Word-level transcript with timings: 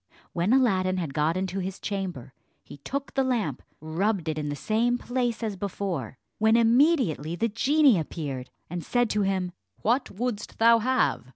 When 0.33 0.51
Aladdin 0.51 0.97
had 0.97 1.13
got 1.13 1.37
into 1.37 1.59
his 1.59 1.79
chamber, 1.79 2.33
he 2.63 2.77
took 2.77 3.13
the 3.13 3.23
lamp, 3.23 3.61
rubbed 3.81 4.27
it 4.29 4.39
in 4.39 4.49
the 4.49 4.55
same 4.55 4.97
place 4.97 5.43
as 5.43 5.55
before, 5.55 6.17
when 6.39 6.57
immediately 6.57 7.35
the 7.35 7.49
genie 7.49 7.99
appeared, 7.99 8.49
and 8.67 8.83
said 8.83 9.11
to 9.11 9.21
him, 9.21 9.51
"What 9.83 10.09
wouldst 10.09 10.57
thou 10.57 10.79
have? 10.79 11.27